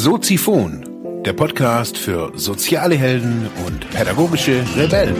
[0.00, 5.16] Soziphon, der Podcast für soziale Helden und pädagogische Rebellen.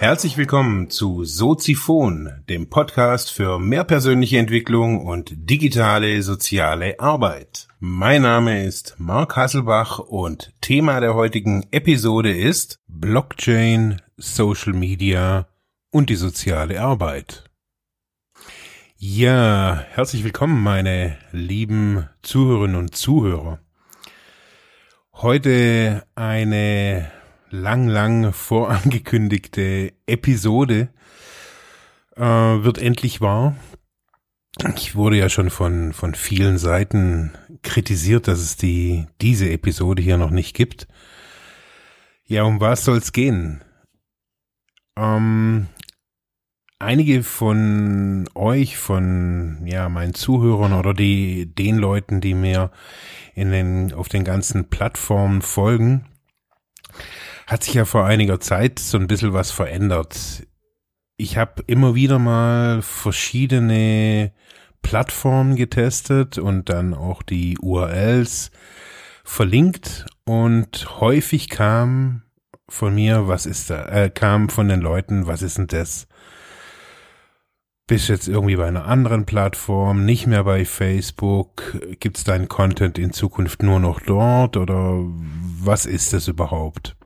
[0.00, 7.68] Herzlich willkommen zu Soziphon, dem Podcast für mehr persönliche Entwicklung und digitale soziale Arbeit.
[7.78, 15.46] Mein Name ist Mark Hasselbach und Thema der heutigen Episode ist Blockchain, Social Media
[15.92, 17.44] und die soziale Arbeit.
[19.04, 23.58] Ja, herzlich willkommen, meine lieben Zuhörerinnen und Zuhörer.
[25.12, 27.10] Heute eine
[27.50, 30.90] lang, lang vorangekündigte Episode
[32.14, 33.56] äh, wird endlich wahr.
[34.76, 40.16] Ich wurde ja schon von, von vielen Seiten kritisiert, dass es die, diese Episode hier
[40.16, 40.86] noch nicht gibt.
[42.24, 43.64] Ja, um was soll's gehen?
[44.96, 45.66] Ähm,
[46.82, 52.70] einige von euch, von ja meinen Zuhörern oder die den Leuten, die mir
[53.34, 56.06] in den auf den ganzen Plattformen folgen,
[57.46, 60.46] hat sich ja vor einiger Zeit so ein bisschen was verändert.
[61.16, 64.32] Ich habe immer wieder mal verschiedene
[64.82, 68.50] Plattformen getestet und dann auch die URLs
[69.24, 72.22] verlinkt und häufig kam
[72.68, 76.08] von mir, was ist da, äh, kam von den Leuten, was ist denn das?
[77.92, 83.12] Bist jetzt irgendwie bei einer anderen Plattform, nicht mehr bei Facebook, gibt's deinen Content in
[83.12, 84.94] Zukunft nur noch dort oder
[85.60, 86.96] was ist das überhaupt?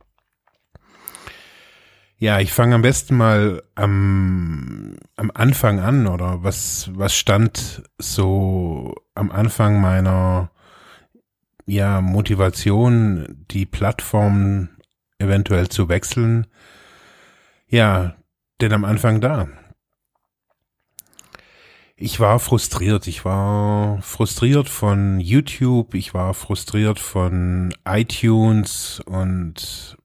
[2.18, 8.94] Ja, ich fange am besten mal am, am Anfang an oder was, was stand so
[9.16, 10.52] am Anfang meiner
[11.66, 14.68] ja, Motivation, die Plattform
[15.18, 16.46] eventuell zu wechseln?
[17.66, 18.14] Ja,
[18.60, 19.48] denn am Anfang da
[21.96, 23.06] ich war frustriert.
[23.06, 29.96] Ich war frustriert von YouTube, ich war frustriert von iTunes und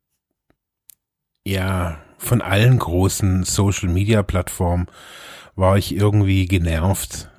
[1.46, 4.88] ja, von allen großen Social Media Plattformen
[5.56, 7.30] war ich irgendwie genervt.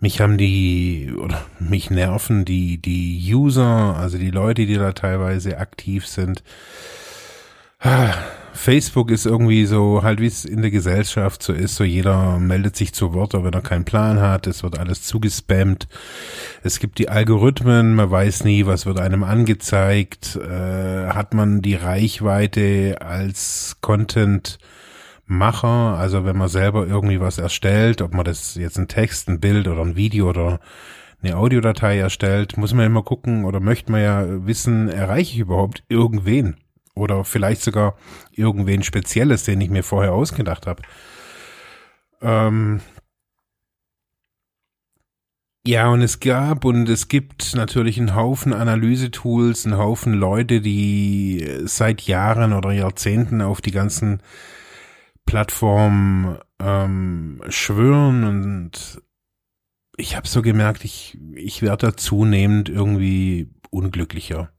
[0.00, 5.58] Mich haben die, oder mich nerven die, die User, also die Leute, die da teilweise
[5.58, 6.42] aktiv sind.
[8.52, 12.76] Facebook ist irgendwie so, halt wie es in der Gesellschaft so ist, so jeder meldet
[12.76, 15.88] sich zu Wort, wenn er keinen Plan hat, es wird alles zugespammt.
[16.62, 21.74] Es gibt die Algorithmen, man weiß nie, was wird einem angezeigt, äh, hat man die
[21.74, 24.58] Reichweite als Content
[25.26, 29.40] Macher, also wenn man selber irgendwie was erstellt, ob man das jetzt ein Text, ein
[29.40, 30.60] Bild oder ein Video oder
[31.22, 35.84] eine Audiodatei erstellt, muss man immer gucken oder möchte man ja wissen, erreiche ich überhaupt
[35.88, 36.56] irgendwen?
[36.94, 37.96] Oder vielleicht sogar
[38.32, 40.82] irgendwen Spezielles, den ich mir vorher ausgedacht habe.
[42.20, 42.80] Ähm
[45.64, 51.48] ja, und es gab und es gibt natürlich einen Haufen Analysetools, einen Haufen Leute, die
[51.64, 54.22] seit Jahren oder Jahrzehnten auf die ganzen
[55.24, 59.02] Plattformen ähm, schwören und
[59.96, 64.52] ich habe so gemerkt, ich, ich werde da zunehmend irgendwie unglücklicher.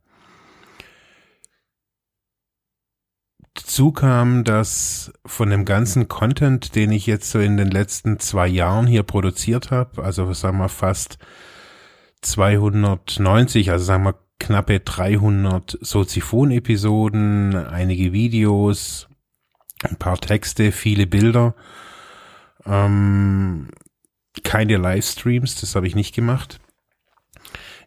[3.53, 8.47] Dazu kam, dass von dem ganzen Content, den ich jetzt so in den letzten zwei
[8.47, 11.19] Jahren hier produziert habe, also sagen wir fast
[12.21, 19.07] 290, also sagen wir knappe 300 Soziphon-Episoden, einige Videos,
[19.83, 21.55] ein paar Texte, viele Bilder,
[22.65, 23.69] ähm,
[24.43, 26.59] keine Livestreams, das habe ich nicht gemacht.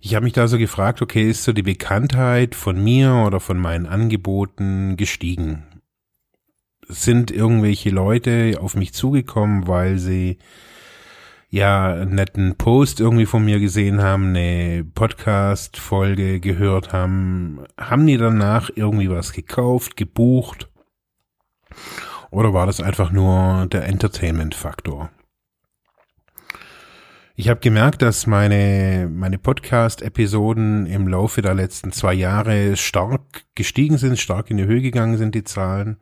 [0.01, 3.59] Ich habe mich da so gefragt, okay, ist so die Bekanntheit von mir oder von
[3.59, 5.65] meinen Angeboten gestiegen?
[6.89, 10.39] Sind irgendwelche Leute auf mich zugekommen, weil sie
[11.49, 17.65] ja einen netten Post irgendwie von mir gesehen haben, eine Podcast-Folge gehört haben?
[17.79, 20.69] Haben die danach irgendwie was gekauft, gebucht?
[22.31, 25.11] Oder war das einfach nur der Entertainment-Faktor?
[27.39, 33.99] Ich habe gemerkt, dass meine, meine Podcast-Episoden im Laufe der letzten zwei Jahre stark gestiegen
[33.99, 35.99] sind, stark in die Höhe gegangen sind, die Zahlen.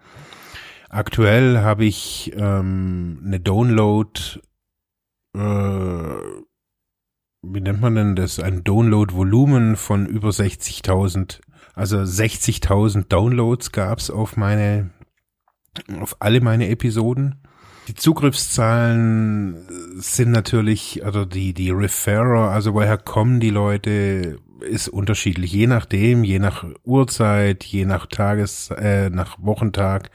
[0.90, 4.20] Aktuell habe ich ähm, eine Download,
[5.36, 5.40] äh,
[7.42, 11.40] wie nennt man denn das, ein Download-Volumen von über 60.000,
[11.74, 14.90] also 60.000 Downloads gab's auf meine,
[16.00, 17.43] auf alle meine Episoden.
[17.86, 25.52] Die Zugriffszahlen sind natürlich, also die, die Referrer, also woher kommen die Leute, ist unterschiedlich,
[25.52, 30.10] je nachdem, je nach Uhrzeit, je nach Tages, äh, nach Wochentag,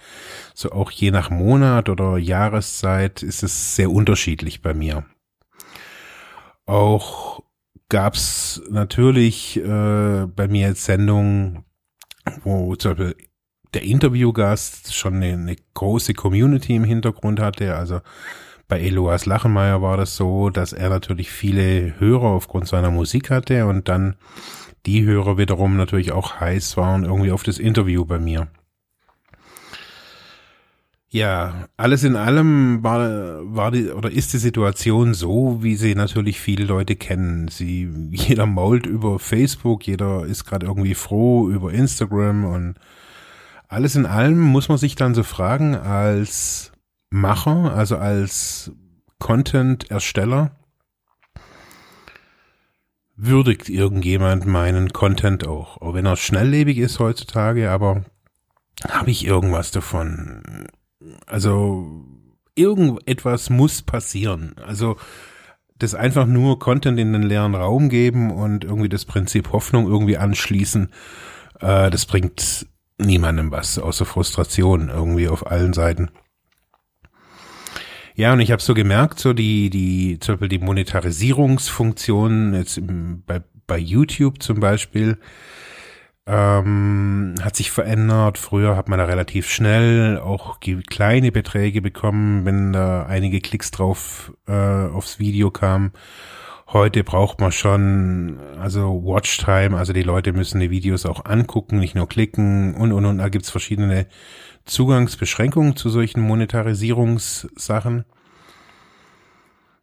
[0.55, 5.05] so auch je nach Monat oder Jahreszeit ist es sehr unterschiedlich bei mir.
[6.65, 7.43] Auch
[7.89, 11.65] gab's natürlich äh, bei mir Sendungen,
[12.43, 13.28] wo zum Beispiel
[13.73, 17.75] der Interviewgast schon eine, eine große Community im Hintergrund hatte.
[17.75, 18.01] Also
[18.67, 23.65] bei Eloas Lachenmeier war das so, dass er natürlich viele Hörer aufgrund seiner Musik hatte
[23.65, 24.15] und dann
[24.85, 28.47] die Hörer wiederum natürlich auch heiß waren irgendwie auf das Interview bei mir.
[31.11, 32.99] Ja, alles in allem war,
[33.43, 37.47] war die, oder ist die Situation so, wie sie natürlich viele Leute kennen.
[37.47, 42.75] Sie, jeder mault über Facebook, jeder ist gerade irgendwie froh über Instagram und
[43.69, 46.71] alles in allem muss man sich dann so fragen als
[47.11, 48.71] Macher, also als
[49.19, 50.51] Content-Ersteller,
[53.15, 58.05] würdigt irgendjemand meinen Content auch, auch wenn er schnelllebig ist heutzutage, aber
[58.87, 60.67] habe ich irgendwas davon?
[61.27, 62.05] Also
[62.55, 64.55] irgendetwas muss passieren.
[64.65, 64.97] Also
[65.77, 70.17] das einfach nur Content in den leeren Raum geben und irgendwie das Prinzip Hoffnung irgendwie
[70.17, 70.89] anschließen,
[71.59, 72.67] äh, das bringt
[72.99, 76.11] niemandem was, außer Frustration irgendwie auf allen Seiten.
[78.15, 83.23] Ja, und ich habe so gemerkt, so die, die, zum Beispiel die Monetarisierungsfunktion jetzt im,
[83.25, 85.17] bei, bei YouTube zum Beispiel,
[86.27, 88.37] ähm, hat sich verändert.
[88.37, 94.33] Früher hat man da relativ schnell auch kleine Beträge bekommen, wenn da einige Klicks drauf
[94.47, 95.91] äh, aufs Video kamen.
[96.71, 101.95] Heute braucht man schon, also Watchtime, also die Leute müssen die Videos auch angucken, nicht
[101.95, 103.17] nur klicken und und und.
[103.17, 104.05] Da gibt's verschiedene
[104.65, 108.05] Zugangsbeschränkungen zu solchen Monetarisierungssachen.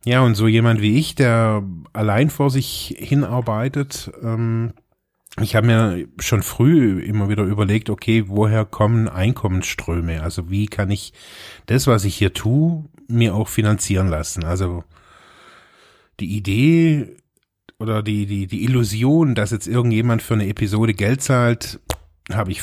[0.04, 4.72] Ja, und so jemand wie ich, der allein vor sich hinarbeitet, ähm,
[5.40, 10.22] ich habe mir schon früh immer wieder überlegt, okay, woher kommen Einkommensströme?
[10.22, 11.12] Also wie kann ich
[11.66, 14.44] das, was ich hier tue, mir auch finanzieren lassen?
[14.44, 14.84] Also
[16.20, 17.16] die Idee
[17.78, 21.80] oder die, die, die Illusion, dass jetzt irgendjemand für eine Episode Geld zahlt,
[22.32, 22.62] habe ich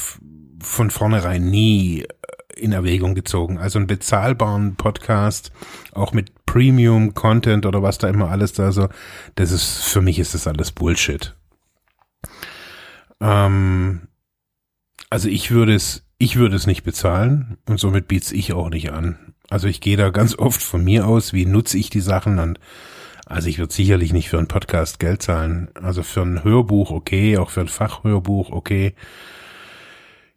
[0.62, 2.06] von vornherein nie
[2.56, 3.58] in Erwägung gezogen.
[3.58, 5.52] Also einen bezahlbaren Podcast,
[5.92, 8.90] auch mit Premium Content oder was da immer alles da so,
[9.36, 11.36] das ist, für mich ist das alles Bullshit.
[13.20, 14.08] Ähm,
[15.10, 18.92] also ich würde es, ich würde es nicht bezahlen und somit biet's ich auch nicht
[18.92, 19.34] an.
[19.50, 22.60] Also ich gehe da ganz oft von mir aus, wie nutze ich die Sachen und
[23.26, 25.70] also ich würde sicherlich nicht für einen Podcast Geld zahlen.
[25.76, 28.96] Also für ein Hörbuch okay, auch für ein Fachhörbuch okay.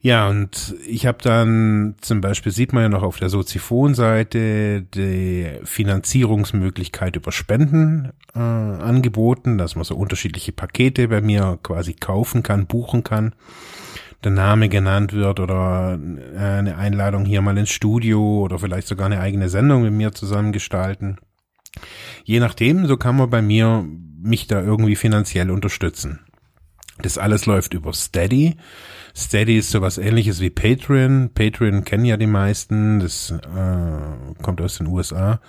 [0.01, 5.49] Ja, und ich habe dann zum Beispiel, sieht man ja noch auf der Soziphon-Seite, die
[5.65, 12.67] Finanzierungsmöglichkeit über Spenden äh, angeboten, dass man so unterschiedliche Pakete bei mir quasi kaufen kann,
[12.67, 13.35] buchen kann,
[14.23, 15.99] der Name genannt wird oder
[16.37, 20.13] äh, eine Einladung hier mal ins Studio oder vielleicht sogar eine eigene Sendung mit mir
[20.13, 21.19] zusammen gestalten.
[22.27, 23.87] Je nachdem, so kann man bei mir
[24.21, 26.19] mich da irgendwie finanziell unterstützen.
[26.99, 28.57] Das alles läuft über Steady.
[29.15, 31.31] Steady ist sowas ähnliches wie Patreon.
[31.33, 32.99] Patreon kennen ja die meisten.
[32.99, 35.41] Das äh, kommt aus den USA.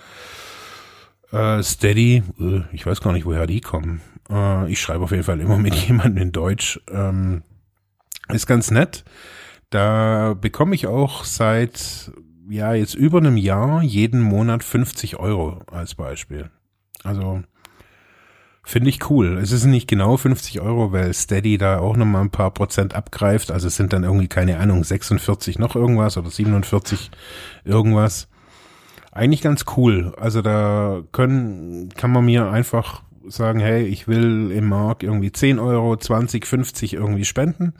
[1.32, 4.00] Äh, Steady, äh, ich weiß gar nicht, woher die kommen.
[4.30, 6.80] Äh, ich schreibe auf jeden Fall immer mit jemandem in Deutsch.
[6.92, 7.42] Ähm,
[8.28, 9.04] ist ganz nett.
[9.70, 12.12] Da bekomme ich auch seit
[12.48, 16.52] ja jetzt über einem Jahr jeden Monat 50 Euro als Beispiel.
[17.04, 17.42] Also
[18.68, 19.38] Finde ich cool.
[19.38, 23.50] Es ist nicht genau 50 Euro, weil Steady da auch nochmal ein paar Prozent abgreift.
[23.50, 27.10] Also es sind dann irgendwie, keine Ahnung, 46 noch irgendwas oder 47
[27.64, 28.28] irgendwas.
[29.10, 30.14] Eigentlich ganz cool.
[30.20, 35.58] Also da können, kann man mir einfach sagen, hey, ich will im Markt irgendwie 10
[35.58, 37.72] Euro, 20, 50 irgendwie spenden,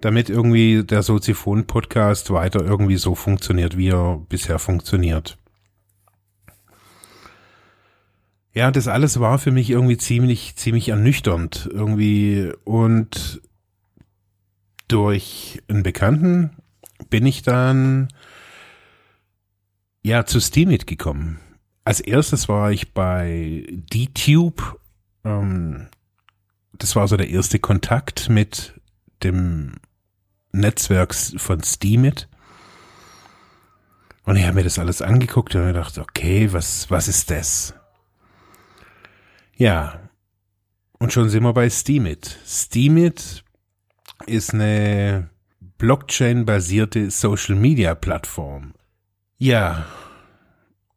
[0.00, 5.36] damit irgendwie der Soziphon-Podcast weiter irgendwie so funktioniert, wie er bisher funktioniert.
[8.52, 13.40] Ja, das alles war für mich irgendwie ziemlich, ziemlich ernüchternd irgendwie und
[14.88, 16.50] durch einen Bekannten
[17.10, 18.08] bin ich dann
[20.02, 21.38] ja zu Steamit gekommen.
[21.84, 24.80] Als erstes war ich bei DTube.
[25.24, 25.86] Ähm,
[26.72, 28.74] das war so der erste Kontakt mit
[29.22, 29.74] dem
[30.52, 32.28] Netzwerk von Steamit.
[34.24, 37.74] Und ich habe mir das alles angeguckt und gedacht, okay, was, was ist das?
[39.60, 40.08] Ja.
[40.98, 42.38] Und schon sind wir bei Steemit.
[42.46, 43.44] Steemit
[44.24, 45.28] ist eine
[45.76, 48.72] Blockchain-basierte Social-Media-Plattform.
[49.36, 49.84] Ja.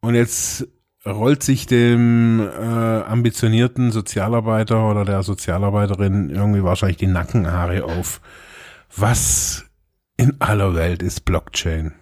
[0.00, 0.66] Und jetzt
[1.04, 8.22] rollt sich dem äh, ambitionierten Sozialarbeiter oder der Sozialarbeiterin irgendwie wahrscheinlich die Nackenhaare auf.
[8.96, 9.66] Was
[10.16, 11.92] in aller Welt ist Blockchain?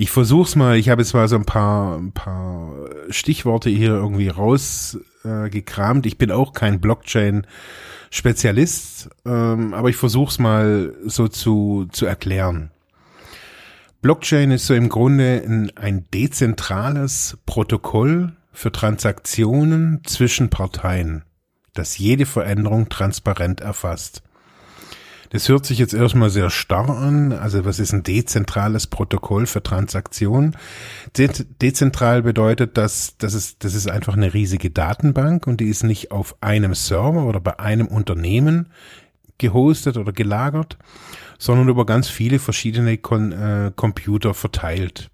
[0.00, 2.72] Ich versuch's mal, ich habe jetzt mal so ein paar, ein paar
[3.10, 6.06] Stichworte hier irgendwie rausgekramt.
[6.06, 12.70] Äh, ich bin auch kein Blockchain-Spezialist, ähm, aber ich versuch's mal so zu, zu erklären.
[14.00, 21.24] Blockchain ist so im Grunde ein, ein dezentrales Protokoll für Transaktionen zwischen Parteien,
[21.74, 24.22] das jede Veränderung transparent erfasst.
[25.30, 27.32] Das hört sich jetzt erstmal sehr starr an.
[27.32, 30.56] Also was ist ein dezentrales Protokoll für Transaktionen?
[31.16, 31.28] De
[31.60, 36.12] dezentral bedeutet, dass das ist, das ist einfach eine riesige Datenbank und die ist nicht
[36.12, 38.68] auf einem Server oder bei einem Unternehmen
[39.36, 40.78] gehostet oder gelagert,
[41.38, 45.10] sondern über ganz viele verschiedene Kon äh, Computer verteilt.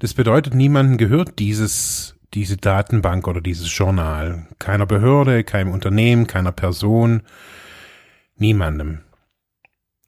[0.00, 4.46] Das bedeutet, niemandem gehört dieses, diese Datenbank oder dieses Journal.
[4.58, 7.22] Keiner Behörde, keinem Unternehmen, keiner Person
[8.36, 9.00] Niemandem.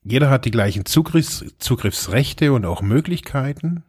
[0.03, 3.85] Jeder hat die gleichen Zugriffs Zugriffsrechte und auch Möglichkeiten.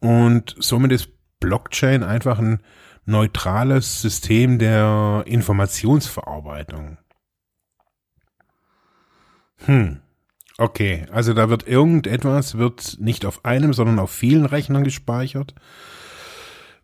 [0.00, 2.60] Und somit ist Blockchain einfach ein
[3.04, 6.98] neutrales System der Informationsverarbeitung.
[9.64, 10.00] Hm.
[10.58, 15.54] Okay, also da wird irgendetwas, wird nicht auf einem, sondern auf vielen Rechnern gespeichert.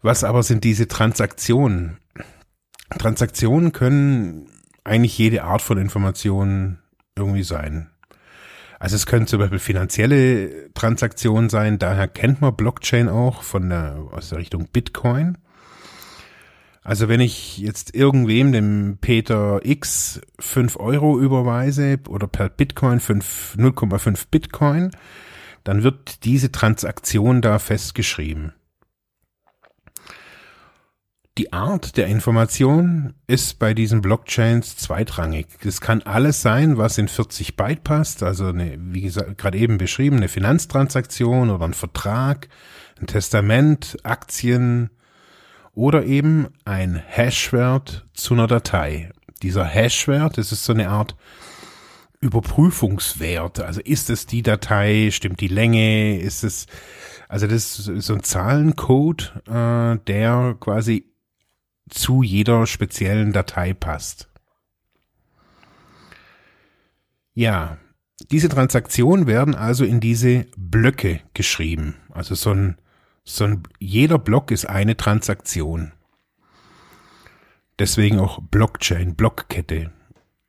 [0.03, 1.99] Was aber sind diese Transaktionen?
[2.99, 4.49] Transaktionen können
[4.89, 6.79] eigentlich jede Art von Information
[7.17, 7.91] irgendwie sein.
[8.79, 13.99] Also es können zum Beispiel finanzielle Transaktionen sein, daher kennt man Blockchain auch von der,
[14.13, 15.39] aus der Richtung Bitcoin.
[16.83, 24.27] Also wenn ich jetzt irgendwem, dem Peter X, 5 Euro überweise oder per Bitcoin 0,5
[24.31, 24.93] Bitcoin,
[25.65, 28.55] dann wird diese Transaktion da festgeschrieben.
[31.39, 35.47] Die Art der Information ist bei diesen Blockchains zweitrangig.
[35.65, 39.79] Es kann alles sein, was in 40 Byte passt, also eine, wie gesagt, gerade eben
[39.79, 42.49] beschrieben, eine Finanztransaktion oder ein Vertrag,
[43.01, 44.91] ein Testament, Aktien
[45.75, 49.13] oder eben ein Hashwert zu einer Datei.
[49.41, 51.15] Dieser Hashwert, das ist so eine Art
[52.21, 53.61] Überprüfungswert.
[53.61, 56.67] Also ist es die Datei, stimmt die Länge, ist es,
[57.29, 61.05] also das ist so ein Zahlencode, äh, der quasi
[61.89, 64.29] zu jeder speziellen Datei passt.
[67.35, 67.79] Ja,
[68.31, 71.95] diese Transaktionen werden also in diese Blöcke geschrieben.
[72.11, 72.77] Also so ein,
[73.25, 75.93] so ein, jeder Block ist eine Transaktion.
[77.79, 79.93] Deswegen auch Blockchain, Blockkette.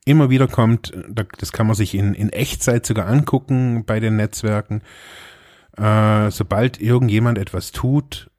[0.06, 0.92] Immer wieder kommt,
[1.38, 4.82] das kann man sich in, in Echtzeit sogar angucken bei den Netzwerken.
[5.78, 8.32] Äh, sobald irgendjemand etwas tut,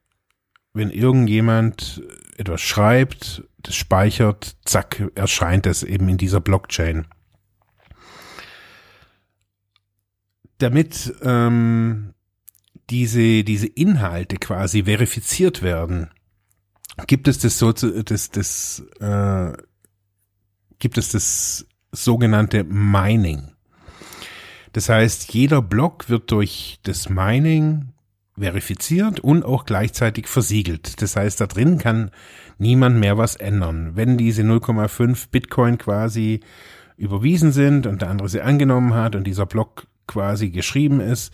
[0.73, 2.03] wenn irgendjemand
[2.41, 7.07] etwas schreibt, das speichert, zack, erscheint es eben in dieser Blockchain.
[10.59, 12.15] Damit ähm,
[12.91, 16.11] diese, diese Inhalte quasi verifiziert werden,
[17.07, 19.53] gibt es das so das, das äh,
[20.79, 23.53] gibt es das sogenannte Mining.
[24.73, 27.93] Das heißt, jeder Block wird durch das Mining
[28.41, 31.01] verifiziert und auch gleichzeitig versiegelt.
[31.03, 32.11] Das heißt, da drin kann
[32.59, 33.93] niemand mehr was ändern.
[33.95, 36.41] Wenn diese 0,5 Bitcoin quasi
[36.97, 41.33] überwiesen sind und der andere sie angenommen hat und dieser Block quasi geschrieben ist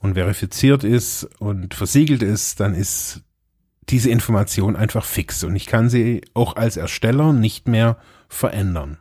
[0.00, 3.22] und verifiziert ist und versiegelt ist, dann ist
[3.88, 7.98] diese Information einfach fix und ich kann sie auch als Ersteller nicht mehr
[8.28, 8.98] verändern.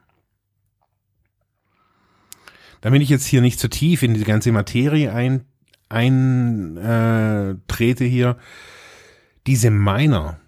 [2.82, 5.46] Damit ich jetzt hier nicht zu tief in die ganze Materie ein
[5.89, 8.38] eintrete äh, hier,
[9.48, 10.39] diese Miner,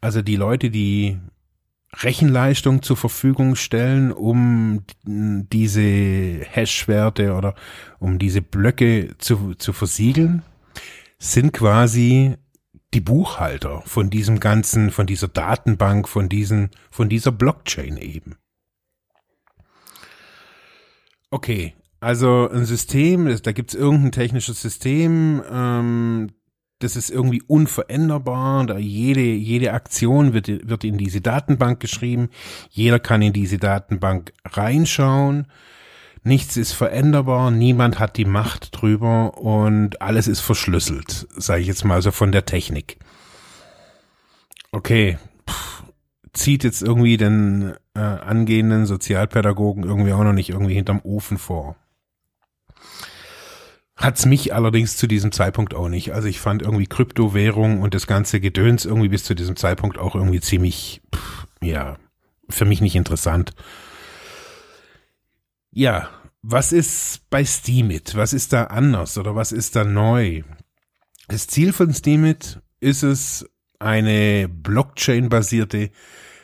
[0.00, 1.18] also die Leute, die
[1.94, 7.54] Rechenleistung zur Verfügung stellen, um diese Hash-Werte oder
[7.98, 10.42] um diese Blöcke zu, zu versiegeln,
[11.18, 12.36] sind quasi
[12.94, 18.36] die Buchhalter von diesem ganzen, von dieser Datenbank, von diesen, von dieser Blockchain eben.
[21.30, 26.30] Okay, also ein System, da gibt es irgendein technisches System, ähm,
[26.80, 28.66] das ist irgendwie unveränderbar.
[28.66, 32.30] Da jede, jede Aktion wird, wird in diese Datenbank geschrieben.
[32.70, 35.46] Jeder kann in diese Datenbank reinschauen.
[36.24, 41.84] Nichts ist veränderbar, niemand hat die Macht drüber und alles ist verschlüsselt, sage ich jetzt
[41.84, 42.98] mal so von der Technik.
[44.72, 45.84] Okay, Puh,
[46.32, 51.76] zieht jetzt irgendwie den äh, angehenden Sozialpädagogen irgendwie auch noch nicht irgendwie hinterm Ofen vor.
[54.02, 56.12] Hat's mich allerdings zu diesem Zeitpunkt auch nicht.
[56.12, 60.16] Also ich fand irgendwie Kryptowährung und das ganze Gedöns irgendwie bis zu diesem Zeitpunkt auch
[60.16, 61.98] irgendwie ziemlich, pff, ja,
[62.48, 63.54] für mich nicht interessant.
[65.70, 66.08] Ja,
[66.42, 68.16] was ist bei Steemit?
[68.16, 70.42] Was ist da anders oder was ist da neu?
[71.28, 73.46] Das Ziel von Steemit ist es,
[73.78, 75.90] eine Blockchain-basierte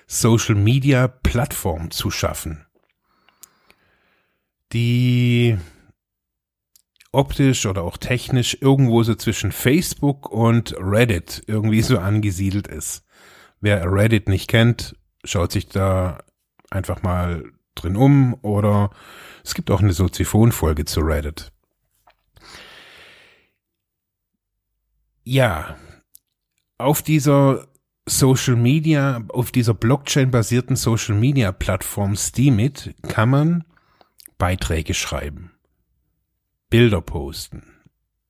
[0.06, 2.66] Social-Media-Plattform zu schaffen,
[4.72, 5.58] die
[7.12, 13.04] optisch oder auch technisch irgendwo so zwischen Facebook und Reddit irgendwie so angesiedelt ist.
[13.60, 16.22] Wer Reddit nicht kennt, schaut sich da
[16.70, 18.90] einfach mal drin um oder
[19.44, 21.52] es gibt auch eine Soziphon-Folge zu Reddit.
[25.24, 25.76] Ja,
[26.78, 27.68] auf dieser
[28.06, 33.64] Social Media, auf dieser Blockchain-basierten Social Media Plattform Steemit kann man
[34.38, 35.50] Beiträge schreiben,
[36.70, 37.62] Bilder posten,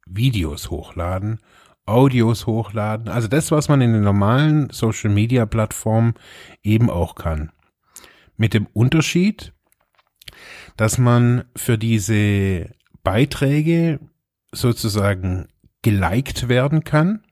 [0.06, 1.40] Videos hochladen,
[1.86, 6.14] Audios hochladen, also das, was man in den normalen Social Media Plattformen
[6.62, 7.50] eben auch kann.
[8.36, 9.52] Mit dem Unterschied,
[10.76, 12.70] dass man für diese
[13.02, 13.98] Beiträge
[14.52, 15.48] sozusagen
[15.82, 17.24] geliked werden kann.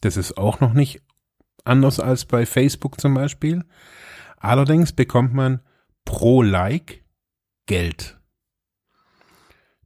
[0.00, 1.02] Das ist auch noch nicht
[1.64, 3.64] anders als bei Facebook zum Beispiel.
[4.38, 5.60] Allerdings bekommt man
[6.04, 7.04] pro Like
[7.66, 8.18] Geld.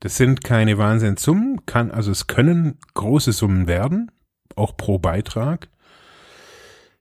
[0.01, 4.11] Das sind keine Wahnsinnssummen, kann, also es können große Summen werden,
[4.55, 5.69] auch pro Beitrag.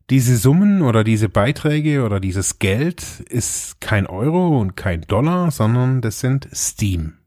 [0.10, 6.02] Diese Summen oder diese Beiträge oder dieses Geld ist kein Euro und kein Dollar, sondern
[6.02, 7.18] das sind Steam.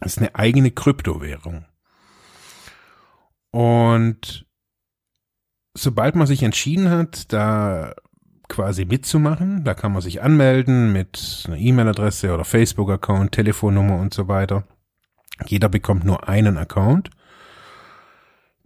[0.00, 1.64] Das ist eine eigene Kryptowährung.
[3.50, 4.46] Und
[5.74, 7.94] sobald man sich entschieden hat, da
[8.48, 14.28] quasi mitzumachen, da kann man sich anmelden mit einer E-Mail-Adresse oder Facebook-Account, Telefonnummer und so
[14.28, 14.64] weiter.
[15.46, 17.10] Jeder bekommt nur einen Account.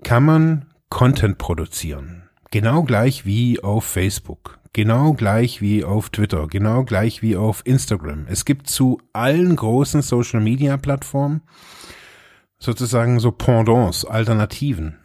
[0.02, 2.28] Kann man Content produzieren.
[2.50, 8.26] Genau gleich wie auf Facebook, genau gleich wie auf Twitter, genau gleich wie auf Instagram.
[8.28, 11.42] Es gibt zu allen großen Social Media Plattformen
[12.58, 14.98] sozusagen so Pendants, Alternativen.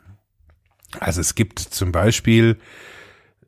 [0.99, 2.57] Also es gibt zum Beispiel,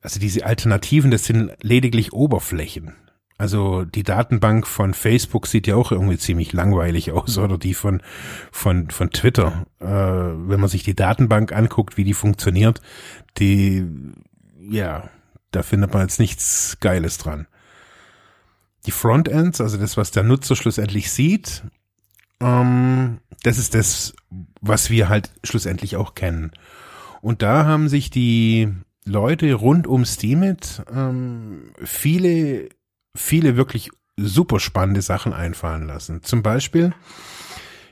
[0.03, 2.93] also diese Alternativen, das sind lediglich Oberflächen.
[3.37, 8.01] Also die Datenbank von Facebook sieht ja auch irgendwie ziemlich langweilig aus oder die von
[8.51, 9.65] von von Twitter.
[9.79, 12.81] Äh, wenn man sich die Datenbank anguckt, wie die funktioniert,
[13.37, 13.85] die
[14.59, 15.09] ja,
[15.51, 17.47] da findet man jetzt nichts Geiles dran.
[18.85, 21.63] Die Frontends, also das, was der Nutzer schlussendlich sieht,
[22.39, 24.13] ähm, das ist das,
[24.61, 26.51] was wir halt schlussendlich auch kennen.
[27.21, 28.69] Und da haben sich die
[29.05, 32.69] Leute rund um Steemit ähm, viele
[33.15, 36.23] viele wirklich super spannende Sachen einfallen lassen.
[36.23, 36.93] Zum Beispiel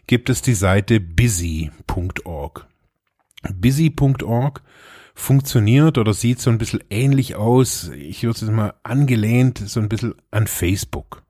[0.08, 2.68] gibt es die Seite busy.org.
[3.54, 4.62] Busy.org
[5.14, 9.90] funktioniert oder sieht so ein bisschen ähnlich aus, ich würde es mal angelehnt, so ein
[9.90, 11.24] bisschen an Facebook.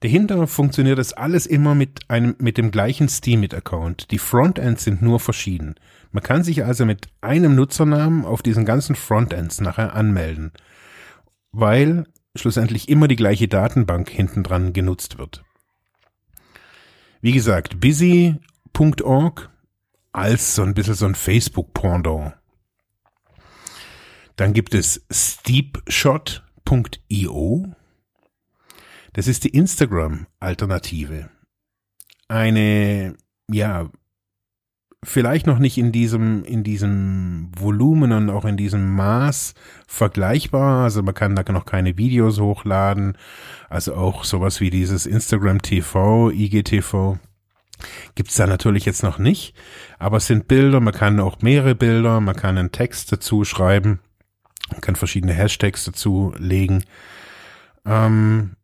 [0.00, 4.12] Dahinter funktioniert das alles immer mit einem, mit dem gleichen Steemit-Account.
[4.12, 5.74] Die Frontends sind nur verschieden.
[6.10, 10.52] Man kann sich also mit einem Nutzernamen auf diesen ganzen Frontends nachher anmelden
[11.52, 15.44] weil schlussendlich immer die gleiche Datenbank hinten dran genutzt wird.
[17.20, 19.50] Wie gesagt, busy.org
[20.12, 22.34] als so ein bisschen so ein Facebook-Pendant.
[24.36, 26.44] Dann gibt es steepshot.io.
[29.14, 31.30] Das ist die Instagram-Alternative.
[32.28, 33.16] Eine,
[33.50, 33.90] ja,
[35.04, 39.54] vielleicht noch nicht in diesem, in diesem Volumen und auch in diesem Maß
[39.86, 40.84] vergleichbar.
[40.84, 43.16] Also man kann da noch keine Videos hochladen.
[43.68, 47.18] Also auch sowas wie dieses Instagram TV, IGTV
[48.14, 49.54] gibt's da natürlich jetzt noch nicht.
[49.98, 54.00] Aber es sind Bilder, man kann auch mehrere Bilder, man kann einen Text dazu schreiben,
[54.70, 56.84] man kann verschiedene Hashtags dazu legen.
[57.86, 58.56] Ähm,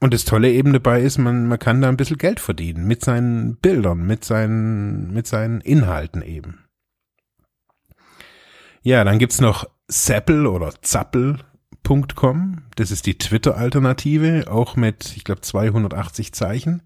[0.00, 3.04] und das Tolle eben dabei ist, man, man kann da ein bisschen Geld verdienen mit
[3.04, 6.64] seinen Bildern, mit seinen, mit seinen Inhalten eben.
[8.82, 12.62] Ja, dann gibt's noch Zappel oder Zappel.com.
[12.76, 16.82] Das ist die Twitter-Alternative, auch mit, ich glaube, 280 Zeichen.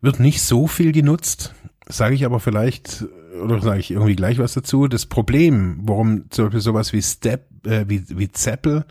[0.00, 1.54] Wird nicht so viel genutzt,
[1.86, 3.04] sage ich aber vielleicht,
[3.42, 4.88] oder sage ich irgendwie gleich was dazu.
[4.88, 8.86] Das Problem, warum zum Beispiel sowas wie Step, äh, wie, wie Zappel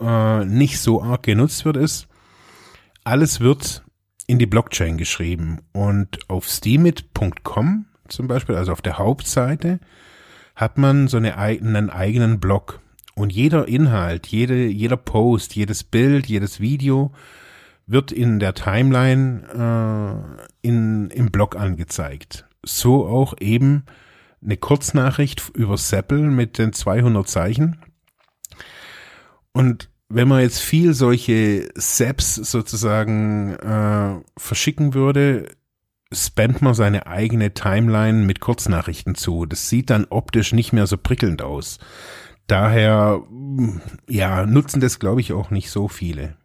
[0.00, 2.08] äh, nicht so arg genutzt wird, ist,
[3.04, 3.84] alles wird
[4.26, 9.80] in die Blockchain geschrieben und auf steemit.com zum Beispiel, also auf der Hauptseite,
[10.54, 12.80] hat man so eine, einen eigenen Blog.
[13.14, 17.12] Und jeder Inhalt, jede, jeder Post, jedes Bild, jedes Video
[17.86, 22.46] wird in der Timeline äh, in, im Blog angezeigt.
[22.62, 23.84] So auch eben
[24.42, 27.78] eine Kurznachricht über Seppel mit den 200 Zeichen.
[29.52, 35.48] Und wenn man jetzt viel solche Saps sozusagen äh, verschicken würde,
[36.12, 39.46] spannt man seine eigene Timeline mit Kurznachrichten zu.
[39.46, 41.78] Das sieht dann optisch nicht mehr so prickelnd aus.
[42.46, 43.22] Daher,
[44.06, 46.36] ja, nutzen das glaube ich auch nicht so viele.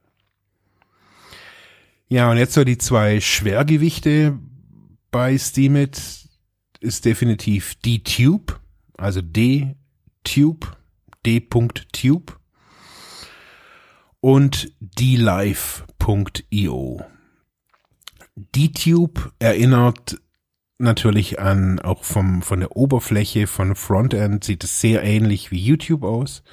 [2.08, 4.40] Ja, und jetzt so die zwei Schwergewichte
[5.12, 6.02] bei Steamit
[6.80, 8.62] ist definitiv D-Tube,
[8.98, 10.78] also D-Tube,
[11.26, 12.38] D.Tube
[14.28, 15.86] und dlive.io.
[18.36, 20.18] D-Tube erinnert
[20.80, 26.04] natürlich an, auch vom, von der Oberfläche von Frontend sieht es sehr ähnlich wie YouTube
[26.04, 26.44] aus.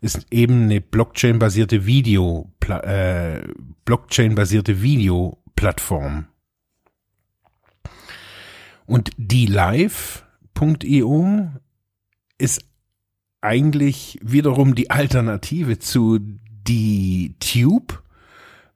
[0.00, 3.42] Ist eben eine Blockchain-basierte Video, äh,
[3.84, 6.28] Blockchain-basierte Videoplattform.
[8.86, 10.30] Und die live.io
[12.38, 12.64] ist
[13.42, 18.02] eigentlich wiederum die Alternative zu die Tube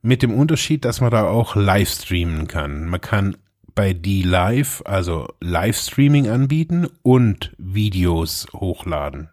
[0.03, 2.87] mit dem Unterschied, dass man da auch live streamen kann.
[2.87, 3.37] Man kann
[3.75, 9.31] bei die Live, also Livestreaming anbieten und Videos hochladen.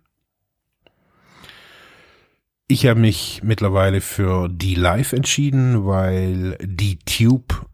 [2.67, 7.67] Ich habe mich mittlerweile für die Live entschieden, weil die Tube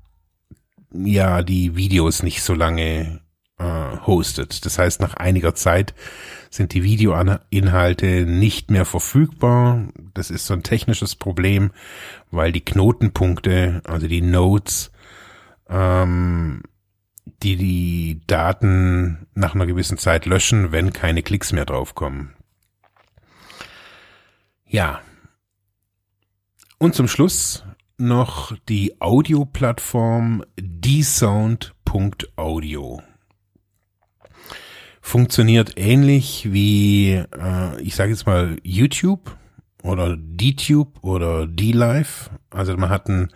[0.93, 3.20] ja die Videos nicht so lange
[3.61, 4.65] äh, hostet.
[4.65, 5.93] Das heißt, nach einiger Zeit
[6.49, 9.87] sind die Videoinhalte nicht mehr verfügbar.
[10.13, 11.71] Das ist so ein technisches Problem,
[12.31, 14.91] weil die Knotenpunkte, also die Nodes,
[15.69, 16.63] ähm,
[17.43, 22.33] die die Daten nach einer gewissen Zeit löschen, wenn keine Klicks mehr draufkommen.
[24.67, 25.01] Ja.
[26.77, 27.63] Und zum Schluss
[27.97, 31.91] noch die Audioplattform dsound.audio
[35.01, 39.35] funktioniert ähnlich wie, äh, ich sage jetzt mal, YouTube
[39.83, 42.29] oder DTube oder DLive.
[42.51, 43.29] Also man hat einen,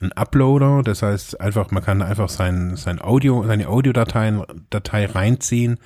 [0.00, 5.78] einen Uploader, das heißt einfach, man kann einfach sein, sein Audio, seine Audiodateien Datei reinziehen.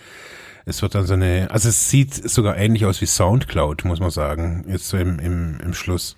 [0.64, 4.10] Es wird dann so eine, also es sieht sogar ähnlich aus wie Soundcloud, muss man
[4.10, 6.16] sagen, jetzt so im, im, im Schluss.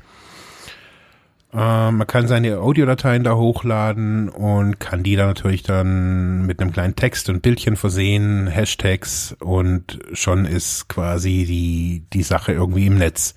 [1.52, 6.72] Äh, man kann seine Audiodateien da hochladen und kann die dann natürlich dann mit einem
[6.72, 12.98] kleinen Text und Bildchen versehen, Hashtags und schon ist quasi die, die Sache irgendwie im
[12.98, 13.34] Netz.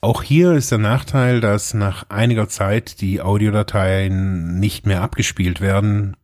[0.00, 6.16] Auch hier ist der Nachteil, dass nach einiger Zeit die Audiodateien nicht mehr abgespielt werden,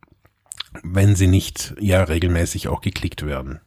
[0.83, 3.59] wenn sie nicht ja regelmäßig auch geklickt werden.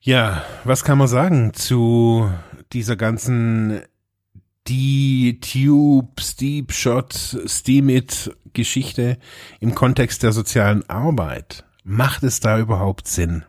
[0.00, 2.30] Ja, was kann man sagen zu
[2.72, 3.82] dieser ganzen
[4.66, 7.14] die Tube, Steep Shot,
[7.46, 9.18] Steamit Geschichte
[9.60, 11.64] im Kontext der sozialen Arbeit.
[11.84, 13.44] Macht es da überhaupt Sinn?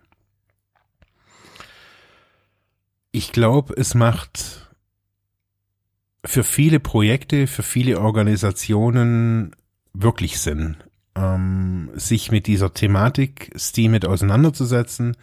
[3.11, 4.69] Ich glaube, es macht
[6.25, 9.55] für viele Projekte, für viele Organisationen
[9.93, 10.77] wirklich Sinn,
[11.15, 15.17] ähm, sich mit dieser Thematik Steamit auseinanderzusetzen,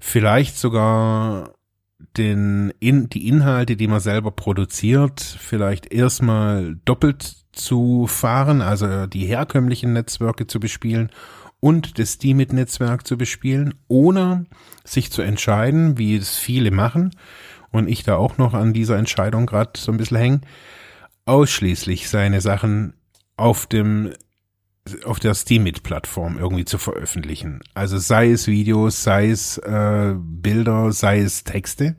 [0.00, 1.54] vielleicht sogar
[2.16, 9.26] den in, die Inhalte, die man selber produziert, vielleicht erstmal doppelt zu fahren, also die
[9.26, 11.10] herkömmlichen Netzwerke zu bespielen
[11.60, 14.46] und das Steemit-Netzwerk zu bespielen, ohne
[14.84, 17.10] sich zu entscheiden, wie es viele machen,
[17.70, 20.40] und ich da auch noch an dieser Entscheidung gerade so ein bisschen hängen,
[21.26, 22.94] ausschließlich seine Sachen
[23.36, 24.12] auf dem
[25.04, 27.60] auf der Steamit-Plattform irgendwie zu veröffentlichen.
[27.72, 31.96] Also sei es Videos, sei es äh, Bilder, sei es Texte.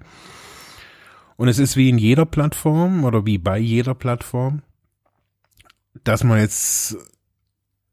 [1.36, 4.62] Und es ist wie in jeder Plattform oder wie bei jeder Plattform,
[6.04, 6.98] dass man jetzt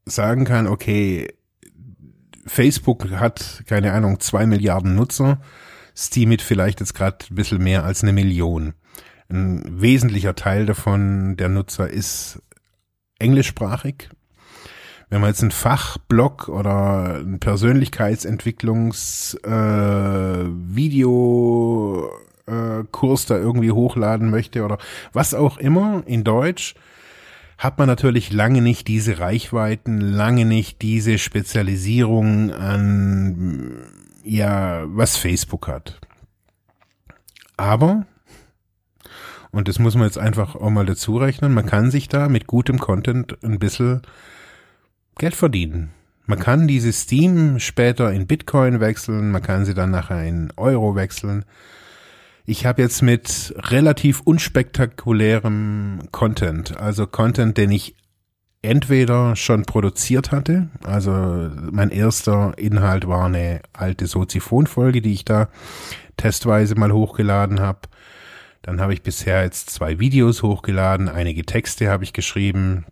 [0.05, 1.33] sagen kann, okay,
[2.45, 5.41] Facebook hat, keine Ahnung, zwei Milliarden Nutzer,
[5.95, 8.73] Steamit vielleicht jetzt gerade ein bisschen mehr als eine Million.
[9.29, 12.41] Ein wesentlicher Teil davon der Nutzer ist
[13.19, 14.09] englischsprachig,
[15.13, 19.49] wenn man jetzt einen Fachblog oder einen Persönlichkeitsentwicklungs äh,
[20.49, 22.09] Video
[22.47, 24.79] äh, Kurs da irgendwie hochladen möchte oder
[25.11, 26.73] was auch immer in Deutsch,
[27.59, 33.83] hat man natürlich lange nicht diese Reichweiten, lange nicht diese Spezialisierung an
[34.23, 36.01] ja, was Facebook hat.
[37.55, 38.07] Aber
[39.51, 42.47] und das muss man jetzt einfach auch mal dazu rechnen, man kann sich da mit
[42.47, 44.01] gutem Content ein bisschen
[45.17, 45.91] Geld verdienen.
[46.25, 50.95] Man kann diese Steam später in Bitcoin wechseln, man kann sie dann nachher in Euro
[50.95, 51.43] wechseln.
[52.45, 57.95] Ich habe jetzt mit relativ unspektakulärem Content, also Content, den ich
[58.61, 61.11] entweder schon produziert hatte, also
[61.71, 65.49] mein erster Inhalt war eine alte Soziphon-Folge, die ich da
[66.15, 67.81] testweise mal hochgeladen habe,
[68.63, 72.85] Dann habe ich bisher jetzt zwei Videos hochgeladen, einige Texte habe ich geschrieben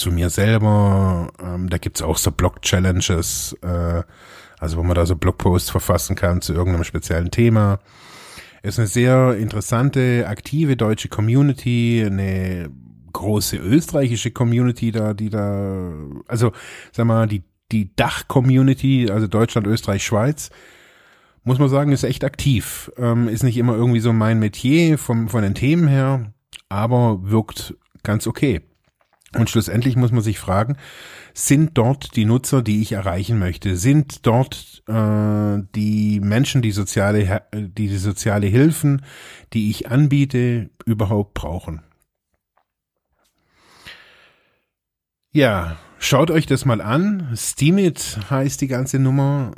[0.00, 1.32] zu mir selber.
[1.42, 4.02] Ähm, da gibt's auch so Blog-Challenges, äh,
[4.58, 7.78] also wo man da so Blogposts verfassen kann zu irgendeinem speziellen Thema.
[8.62, 12.70] Ist eine sehr interessante, aktive deutsche Community, eine
[13.12, 15.92] große österreichische Community da, die da,
[16.28, 16.52] also
[16.92, 20.50] sag mal, die, die Dach-Community, also Deutschland, Österreich, Schweiz,
[21.44, 22.92] muss man sagen, ist echt aktiv.
[22.98, 26.32] Ähm, ist nicht immer irgendwie so mein Metier vom, von den Themen her,
[26.68, 28.60] aber wirkt ganz okay.
[29.36, 30.76] Und schlussendlich muss man sich fragen,
[31.34, 33.76] sind dort die Nutzer, die ich erreichen möchte?
[33.76, 39.02] Sind dort äh, die Menschen, die soziale, die, die soziale Hilfen,
[39.52, 41.82] die ich anbiete, überhaupt brauchen?
[45.30, 47.30] Ja, schaut euch das mal an.
[47.36, 49.52] Steamit heißt die ganze Nummer.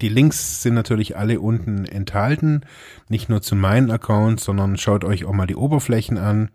[0.00, 2.62] Die Links sind natürlich alle unten enthalten.
[3.10, 6.50] Nicht nur zu meinen Accounts, sondern schaut euch auch mal die Oberflächen an.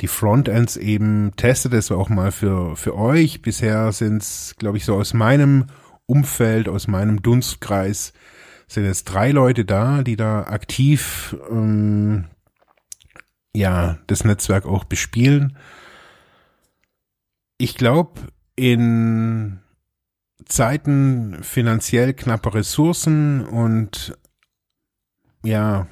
[0.00, 3.42] Die Frontends eben, testet es auch mal für, für euch.
[3.42, 5.66] Bisher sind es, glaube ich, so aus meinem
[6.06, 8.12] Umfeld, aus meinem Dunstkreis,
[8.66, 12.26] sind jetzt drei Leute da, die da aktiv ähm,
[13.54, 15.56] ja das Netzwerk auch bespielen
[17.60, 18.18] ich glaube,
[18.56, 19.60] in
[20.46, 24.16] Zeiten finanziell knapper Ressourcen und
[25.44, 25.86] ja,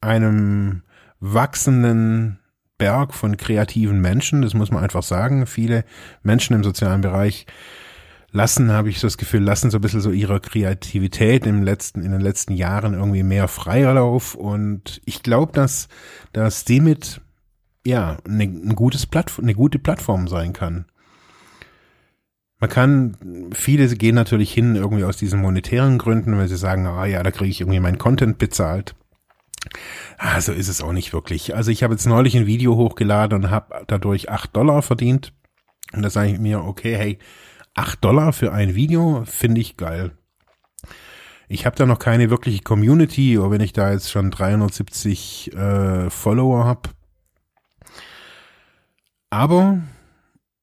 [0.00, 0.84] einem
[1.18, 2.38] wachsenden
[2.78, 5.46] Berg von kreativen Menschen, das muss man einfach sagen.
[5.46, 5.84] Viele
[6.22, 7.46] Menschen im sozialen Bereich
[8.32, 12.02] lassen, habe ich so das Gefühl, lassen so ein bisschen so ihre Kreativität im letzten,
[12.02, 14.34] in den letzten Jahren irgendwie mehr freier Lauf.
[14.34, 15.88] Und ich glaube, dass,
[16.32, 17.20] dass damit
[17.86, 20.86] ja, eine, ein gutes Plattform, eine gute Plattform sein kann.
[22.58, 27.04] Man kann, viele gehen natürlich hin irgendwie aus diesen monetären Gründen, weil sie sagen, ah
[27.04, 28.94] ja, da kriege ich irgendwie meinen Content bezahlt.
[30.18, 31.54] Ah, so ist es auch nicht wirklich.
[31.54, 35.32] Also ich habe jetzt neulich ein Video hochgeladen und habe dadurch acht Dollar verdient.
[35.92, 37.18] Und da sage ich mir, okay, hey,
[37.74, 40.12] acht Dollar für ein Video finde ich geil.
[41.48, 46.10] Ich habe da noch keine wirkliche Community, aber wenn ich da jetzt schon 370 äh,
[46.10, 46.90] Follower habe,
[49.30, 49.82] aber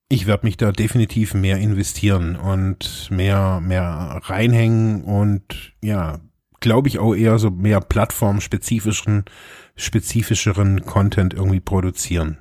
[0.10, 6.20] ich werde mich da definitiv mehr investieren und mehr, mehr reinhängen und ja,
[6.62, 9.26] glaube ich auch eher so mehr plattformspezifischen,
[9.76, 12.38] spezifischeren Content irgendwie produzieren.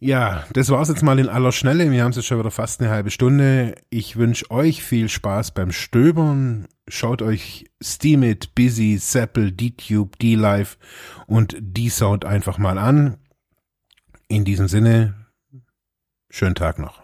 [0.00, 1.90] Ja, das war's jetzt mal in aller Schnelle.
[1.90, 3.74] Wir haben es jetzt schon wieder fast eine halbe Stunde.
[3.88, 6.66] Ich wünsche euch viel Spaß beim Stöbern.
[6.88, 10.78] Schaut euch Steamit, Busy, Seppel, DTube, D-Live
[11.26, 13.16] und D-Sound einfach mal an.
[14.28, 15.14] In diesem Sinne,
[16.28, 17.03] schönen Tag noch.